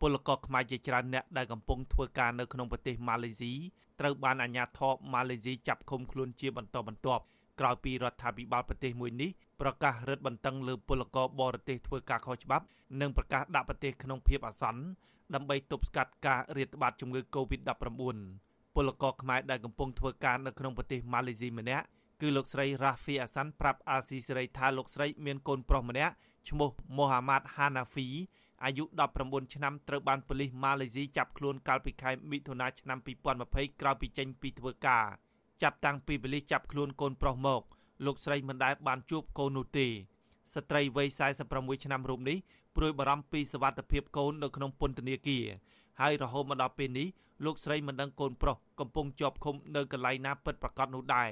[0.00, 3.52] ពលករខ្មែរជាច្រើនអ្នកដែលកំពុងធ្វើការនៅក្នុងប្រទេសម៉ាឡេស៊ី
[4.00, 7.22] ត្រូវបានអាជ្ញាធរម៉ាឡេស៊ីចាប់ឃុំខ្លួនជាបន្តបន្ទាប់
[7.60, 12.64] ក្រោយពីរដ្ឋាភិបាលប្រទេសមួយនេះប្រកាសរឹតបន្តឹងលើពលករបរទេសធ្វើការខុសច្បាប់
[13.00, 14.82] និងប្រកាសដាក់ប្រទេសក្នុងភាពអាសន្ន
[15.34, 18.16] ដើម្បីទប់ស្កាត់ការរាតត្បាតជំងឺ Covid-19
[18.74, 21.84] ពលករខ្មែរដែលកំពុងធ្វើការនៅក្នុងប្រទេសម៉ាឡេស៊ីម្នាក់
[22.20, 26.14] គឺលោកស្រីរ៉ាហ្វីអាសាន់ប្រាប់អាស៊ីសេរីថាលោកស្រីមានកូនប្រុសម្នាក់
[26.48, 28.06] ឈ្មោះមូហាម៉ាត់ហាណាហ្វី
[28.64, 28.84] អាយុ
[29.18, 32.98] 19ឆ្នាំត្រូវបានប៉ូលីសម៉ាឡេស៊ីចាប់ខ្លួនកាលពីខែមិថុនាឆ្នាំ
[33.40, 35.06] 2020ក្រោយពីចេញពីធ្វើការ
[35.62, 37.62] ចាប់តាំងពីប៉ូលីសចាប់ខ្លួនកូនប្រុសមក
[38.06, 39.86] លោកស្រីមិនដែលបានជួបកូននោះទេ
[40.54, 41.08] ស្ត្រីវ័យ
[41.46, 42.38] 46ឆ្នាំរូបនេះ
[42.76, 45.44] ព្រួយបារម្ភពីសុវត្ថិភាពកូននៅក្នុងពន្ធនាគារ
[46.00, 47.08] ហើយរហូតមកដល់ពេលនេះ
[47.44, 51.30] លោកស្រីមិនដឹងកូនប្រុសកំពុងជាប់ឃុំនៅកន្លែងណាពិតប្រាកដនោះដែរ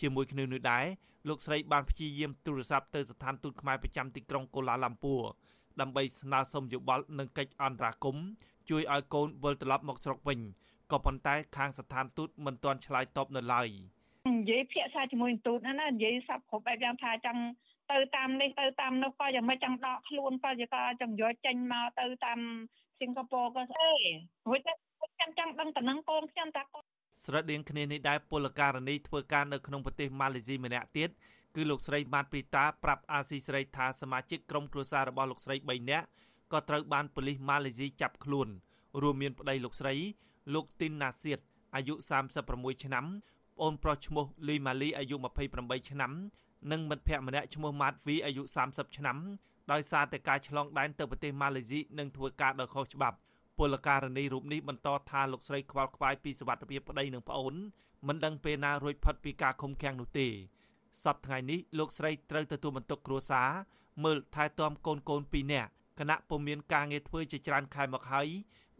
[0.00, 0.84] ជាមួយគ្នានោះដែរ
[1.28, 5.22] លោកស្រីបានព្យាយាមទូរស័ព្ទទៅស្ថានទូតខ្មែរប្រចាំទីក្រុងកូឡាឡាំពួរ
[5.80, 8.24] ដើម្បីស្នើសុំយោបល់និងកិច្ចអន្តរាគមន៍
[8.70, 10.40] ជួយឲ្យកូនវិលត្រឡប់មកស្រុកវិញ
[10.92, 13.68] ក៏ប៉ុន្តែខាងស្ថានទូតមិនទាន់ឆ្លើយតបនៅឡើយ
[14.28, 17.42] និយាយភាសាជាមួយទូតណាណានិយាយសັບគ្រប់បែបយ៉ាងថាចង់
[17.92, 22.40] ទៅតាមនេះទៅតាមនោះក៏យ៉ាងមិនចង់ដកខ្លួនក៏ជាក៏ចង់យកចេញមកទៅតាម
[23.00, 23.92] សិង្ហបុរីក៏ស្អី
[24.46, 24.72] រួចទៅ
[25.14, 26.82] ខ្ញុំចង់ដឹងតំណឹងកូនខ្ញុំតាកូន
[27.26, 31.10] ស្រដៀងគ្នានេះដែរពលករនីធ្វើការនៅក្នុងប្រទេសម៉ាឡេស៊ីម្នាក់ទៀត
[31.56, 36.06] គឺលោកស្រីម៉ាតព្រីតាប្រាប់អាស៊ីសេរីថាសមាជិកក្រុមគ្រួសាររបស់លោកស្រី3នាក់
[36.52, 38.48] ក៏ត្រូវបានប៉ូលីសម៉ាឡេស៊ីចាប់ខ្លួន
[39.02, 39.94] រួមមានប្តីលោកស្រី
[40.54, 41.38] លោកទីនណាសៀត
[41.74, 41.94] អាយុ
[42.38, 43.04] 36ឆ្នាំ
[43.56, 45.16] ប្អូនប្រុសឈ្មោះលីម៉ាលីអាយុ
[45.52, 46.12] 28ឆ្នាំ
[46.70, 49.18] និងមិត្តភ័ក្តិម្នាក់ឈ្មោះម៉ាតវីអាយុ30ឆ្នាំ
[49.72, 53.16] ដោយសារតែការឆ្លងដែនទៅប្រទេសម៉ាឡេស៊ីនិងធ្វើការដោយខុសច្បាប់
[53.58, 57.54] ពលករនីរូបនេះបន្តថាលោកស្រីខ្វល់ខ្វាយពីសុវត្ថិភាពប្តីនិងប្អូន
[58.08, 60.28] មិនដឹងពេលណារួចផុតពីការឃុំឃាំងនោះទេ
[61.04, 63.50] សប្តាហ៍ថ្ងៃនេះលោកស្រីត្រូវទទួលបន្ទុកគ្រួសារ
[64.04, 68.28] មើលថែទាំកូនកូន2នាក់គណៈពុំមានការងារធ្វើជាច្រើនខែមកហើយ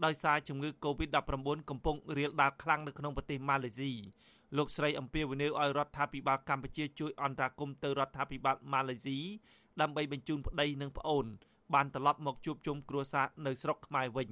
[0.05, 3.93] ដោយសារជំងឺ Covid-19 កំពុងរាលដាលខ្លាំងនៅក្នុងប្រទេសម៉ាឡេស៊ី
[4.57, 9.19] លោកស្រីអំពាវនាវឲ្យរដ្ឋាភិបាលកម្ពុជាជួយអន្តរាគមន៍ទៅរដ្ឋាភិបាលម៉ាឡេស៊ី
[9.81, 11.27] ដើម្បីបញ្ជូនប្តីនិងប្អូន
[11.75, 14.31] បានត្រឡប់មកជួបជុំគ្រួសារនៅស្រុកខ្មែរវិញ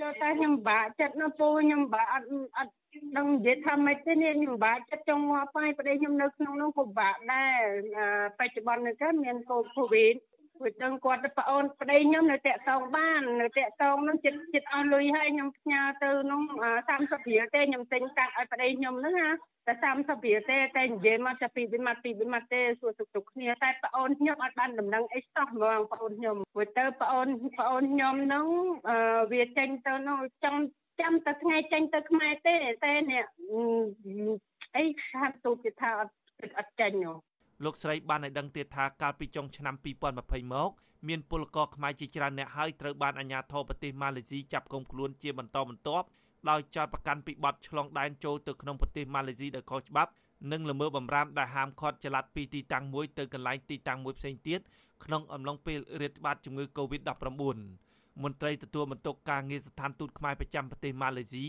[0.00, 2.26] យកតែខ្ញុំបាក់ចិត្តណាពូខ្ញុំបាក់អត់
[2.56, 2.72] អត់
[3.16, 7.60] ដឹងនិយាយថាម៉េចទេនេះខ្ញុំបាក់ចិត្តចង់ងាប់ហើយប្តីខ្ញុំនៅក្នុងនោះក៏បាក់ដែរ
[8.38, 10.14] បច្ចុប្បន្ននេះក៏មានកូវីដ
[10.58, 16.40] ព្រោះដឹងគាត់ទៅប្អូនប្តីខ្ញុំនៅតាក់តងបាននៅតាក់តងនោះចិត្តចិត្តអស់លុយហើយខ្ញុំផ្ញើទៅនោះ
[16.88, 19.30] 30រៀលទេខ្ញុំទិញកាត់ឲ្យប្តីខ្ញុំហ្នឹងណា
[19.66, 28.46] តែ30រៀលទេតែនិយាយមកតែពីវិមាត់ពីវិមាត់ទេសួរសុខទុក្ខគ្នាតែប្អូនខ្ញុំអត់បានដំណឹងអីសោះហ្មងប្អូនខ្ញុំព្រោះទៅប្អូនប្អូនខ្ញុំហ្នឹង
[29.32, 30.60] វាចេញទៅនោះចង់
[31.00, 32.54] ចាំតែថ្ងៃចេញទៅខ្មែរទេ
[32.84, 33.24] តែនេះ
[34.76, 36.12] អីថាទូទៅថាអត់
[36.58, 39.74] អត់ចេញហ៎ លោកស្រីបានឲ្យដឹងទៀតថាកាលពីចុងឆ្នាំ
[40.14, 40.70] 2020មក
[41.08, 46.06] មានពលករខ្មែរជាច្រើនអ្នកហើយត្រូវបានអាជ្ញាធរប្រទេសម៉ាឡេស៊ីចាប់គុំខ្លួនជាបន្តបន្ទាប់
[46.50, 50.10] ដោយចោទប្រកាន់ពីបទឆ្លងដែនចូលទៅក្នុងប្រទេសម៉ាឡេស៊ីដោយខុសច្បាប់
[50.52, 54.60] និងល្មើសបំរាមដែលហាមឃាត់ចល័តពីទីតាំងមួយទៅកន្លែងទីតាំងមួយផ្សេងទៀត
[55.04, 57.32] ក្នុងអំឡុងពេលរាតត្បាតជំងឺ Covid-19
[58.22, 61.46] មន្ត្រីទទួលបន្ទុកការងារស្ថានទូតខ្មែរប្រចាំប្រទេសម៉ាឡេស៊ី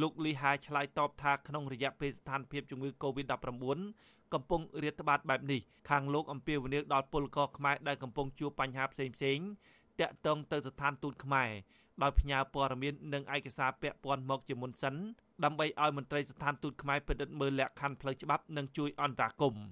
[0.00, 3.78] លោកលីហាឆ្លើយតបថាក្នុងរយៈពេលស្ថានភាពជំងឺ Covid-19
[4.34, 5.60] កំពុងរាតត្បាតបែបនេះ
[5.90, 9.46] ខាងលោកអំពាវនាវដល់ពលករខ្មែរដែលកំពុងជួបបញ្ហាផ្សេងៗ
[10.00, 11.50] តាក់ទងទៅស្ថានទូតខ្មែរ
[12.02, 14.94] ដោយផ្ញើព័ត៌មាននិងឯកសារពាក់ព័ន្ធមកជាមុនសិន
[15.44, 19.64] ដើម្បីឲ្យមន្ត្រីស្ថានទូតខ្មែរពិនិត្យមើលលក្ខខណ្ឌផ្លូវច្បាប់និងជួយអន្តរាគមន៍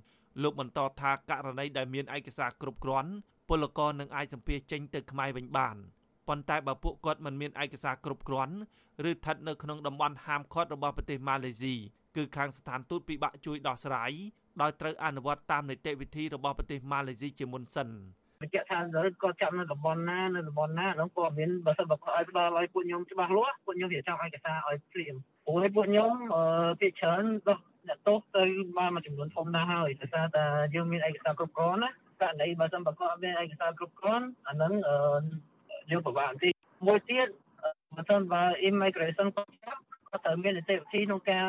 [0.42, 3.10] លោកបន្តថាករណីដែលមានឯកសារគ្រប់គ្រាន់
[3.48, 5.76] ពលករនឹងអាចសម្ភាសចេញទៅខ្មែរវិញបាន
[6.30, 8.54] ប៉ុន្តែបើពួកគាត់មិនមានឯកសារគ្រប់គ្រាន់
[9.08, 11.74] ឬស្ថិតនៅក្នុងតំបន់ហាមឃាត់របស់ប្រទេសម៉ាឡេស៊ី
[12.16, 14.12] គឺខាងស្ថានទូតពិបាកជួយដោះស្រាយ
[14.62, 17.88] ដោយត្រូវអនុវត្តតាមនីតិវិធីរបស់ប្រទេសម៉ាឡេស៊ីជាមុនសិន
[18.42, 18.78] បញ្ជាក់ថា
[19.22, 25.14] គាត់ចាប់នៅតំបន់ណានៅតំបន់ណាហ្នឹងក៏មានបើសិនបើគាត់ឲ្យផ្ដល់ឲ្យពួកខ្ញុំច្បាស់លាស់ពួកខ្ញុំវាចង់ឯកសារឲ្យព្រាម
[25.44, 26.10] ព្រោះពួកខ្ញុំ
[26.80, 27.58] ភាគច្រើនដោះ
[27.88, 28.44] អ្នកទោសទៅ
[28.78, 34.72] បានមួយចំនួនធំណាស់ហើយដោយសារតែយើងមានឯកសារគ្រប់គ្រាន់ណាករណីបើសិនបើគាត់មានឯកសារគ្រប់គ្រាន់អាហ្នឹង
[35.90, 36.52] យើងពិបាកបន្តិច
[36.86, 37.28] មួយទៀត
[37.96, 41.46] បើសិនបើ immigration គាត់គាត់ត្រូវមាននីតិវិធីក្នុងការ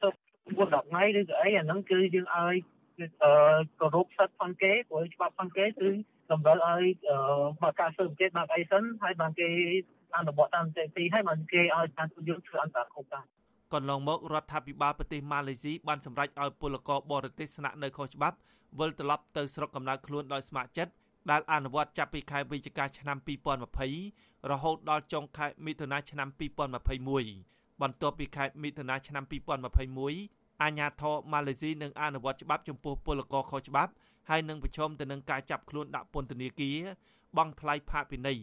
[0.00, 0.14] ស៊ើប
[0.56, 2.54] មួយ10ថ្ងៃឬក៏អីអាហ្នឹងគឺយើងឲ្យ
[3.80, 5.88] គោរពសិទ្ធិផងគេព្រោះច្បាប់ផងគេគឺ
[6.32, 6.84] តម្រូវឲ្យ
[7.62, 9.48] មកការស៊ើបអង្កេតបានអីសិនហើយបានគេ
[10.16, 13.20] អនុវត្តតាមនីតិវិធីហើយបានគេឲ្យបានយើងធ្វើអន្តរាគមន៍តា
[13.74, 18.36] កន្លងមករដ្ឋាភិបាលប្រទេសម៉ាឡេស៊ីបានសម្រេចឲ្យពលករបរទេសស្នាក់នៅខុសច្បាប់
[18.78, 20.92] វិលត្រឡប់ទៅស្រុកកំណើតខ្លួនដោយស្ម័គ្រចិត្ត
[21.30, 23.16] ដែលអនុវត្តចាប់ពីខែវិច្ឆិកាឆ្នាំ
[23.84, 26.28] 2020រហូតដល់ចុងខែមិថុនាឆ្នាំ
[27.10, 29.24] 2021បន្ទាប់ពីខែមិថុនាឆ្នាំ
[29.88, 33.92] 2021អាជ្ញាធរម៉ាឡេស៊ីនឹងអនុវត្តច្បាប់ចំពោះពលករខុសច្បាប់
[34.28, 36.78] ហើយនឹងប្រឈមទៅនឹងការចាប់ខ្លួនដាក់ពន្ធនាគារ
[37.36, 38.38] បង់ថ្លៃផាកពិន័យ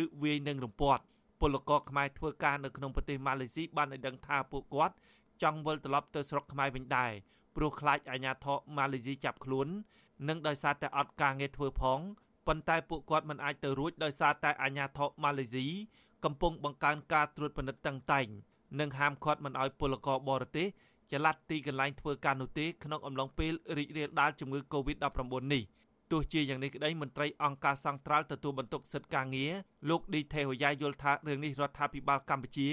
[0.00, 1.02] ឬវាយនឹងរំពាត់
[1.40, 4.94] ពលករខ្មែរធ្វើការនៅក្នុងប្រទេសម៉ាឡេស៊ីបានឲ្យដឹងថាពួកគាត់
[5.42, 7.12] ចង់វិលត្រឡប់ទៅស្រុកខ្មែរវិញដែរ
[7.56, 9.68] ព្រោះខ្លាចអាជ្ញាធរម៉ាឡេស៊ីចាប់ខ្លួន
[10.28, 11.98] និងដោយសារតែអត់ការងារធ្វើផង
[12.46, 15.66] ប៉ុន្តែពួកគាត់មិនអាចទៅរួចដោយសារតែអាជ្ញាធរម៉ាឡេស៊ី
[16.24, 18.26] កំពុងបង្កើនការត្រួតពិនិត្យតឹងតែង
[18.80, 20.68] និងហាមឃាត់មិនឲ្យពលករបរទេស
[21.12, 25.20] ចល័តទីកន្លែងធ្វើការនោះទេក្នុងអំឡុងពេលរីករាលដាលជំងឺ Covid-19
[25.52, 25.62] នេះ
[26.10, 29.52] ទោះជាយ៉ាងនេះក្តីមន្ត្រីអង្គការសង្ត្រាល់ទទួលបន្ទុកសិទ្ធិការងារ
[29.90, 32.68] លោកឌីថេហូយ៉ាយល់ថារឿងនេះរដ្ឋាភិបាលកម្ពុជា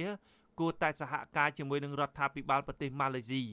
[0.59, 3.43] គួរតែសហការជាមួយនឹងរដ្ឋាភិបាលប្រទេសម៉ាឡេស៊ី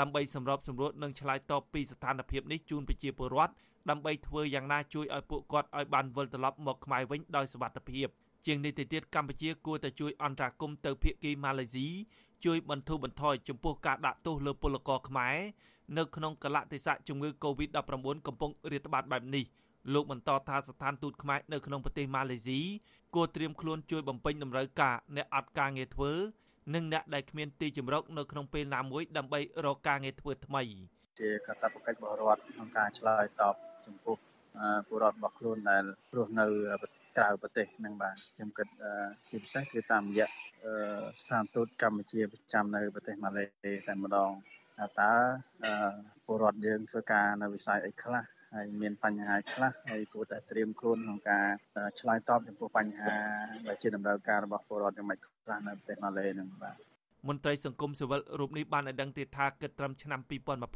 [0.00, 3.52] ដើម្បីសម្របសម្រួលនិងឆ្លើយតបពីស្ថានភាពនេះជូនប្រជាពលរដ្ឋ
[3.90, 8.08] ដើម្បីធ្វើយ៉ាងណាជួយឲ្យពួកគាត់ឲ្យបានវិលត្រឡប់មកខ្មែរវិញដោយសុវត្ថិភាព
[8.46, 11.88] ជាងនេះទៅទៀតកម្ពុជាគួរតែជួយអន្តរាគមន៍ទៅភាគីម៉ាឡេស៊ី
[12.44, 15.36] ជួយបន្ធូរបន្ថយចំពោះការដាក់ទោសលើពលករខ្មែរ
[15.98, 19.44] នៅក្នុងកលៈទេសៈជំងឺ Covid-19 កំពុងរាតត្បាតបែបនេះ
[19.92, 22.60] លោកបន្តថាស្ថានទូតខ្មែរនៅក្នុងប្រទេសម៉ាឡេស៊ី
[23.14, 26.12] គួរត្រៀមខ្លួនជួយបំពេញតម្រូវការអ្នកអត់ការងារធ្វើ
[26.72, 30.62] និងអ្នកដែលគ្មានទីជម្រកនៅក្នុងពេលណាមួយដើម្បីរកការងារធ្វើថ្មី
[31.20, 33.56] ជាកាតព្វកិច្ចរបស់រដ្ឋក្នុងការឆ្លើយតប
[33.86, 34.16] ចំពោះ
[34.88, 35.84] ពលរដ្ឋរបស់ខ្លួនដែល
[36.16, 36.46] រស់នៅ
[37.16, 38.68] ក្រៅប្រទេសនឹងបាទខ្ញុំគិត
[39.28, 40.28] ជាពិសេសគឺតាមរយៈ
[41.20, 43.44] ស្ថានទូតកម្ពុជាប្រចាំនៅប្រទេសម៉ាឡេ
[43.86, 44.30] តែម្ដង
[45.00, 45.12] តើ
[46.26, 48.22] ពលរដ្ឋយើងធ្វើការនៅវិស័យអីខ្លះ
[48.54, 51.46] ហើយមានបញ្ហាខ្លះហើយគួរតែត្រៀមខ្លួនក្នុងការ
[52.00, 53.14] ឆ្លើយតបចំពោះបញ្ហា
[53.66, 56.76] ដែលជាតម្រូវការរបស់ពលរដ្ឋយ៉ាងម៉េចខ្លះនៅប្រទេសម៉ាឡេនឹងបាទ
[57.28, 60.20] មន្ត្រីសង្គមស៊ីវិលរូបនេះបានឲ្យដឹងទៀតថាគិតត្រឹមឆ្នាំ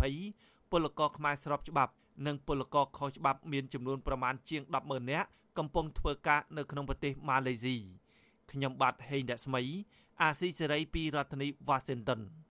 [0.09, 1.93] 2020ពលករខ្មែរស្របច្បាប់
[2.27, 5.29] និងពលករខុសច្បាប់មានចំនួនប្រមាណជាង100,000នាក់
[5.59, 7.77] កំពុងធ្វើការនៅក្នុងប្រទេសម៉ាឡេស៊ី
[8.53, 9.63] ខ្ញុំបាទហេងរស្មី
[10.23, 12.21] អាស៊ីសេរីពីរដ្ឋធានី Washington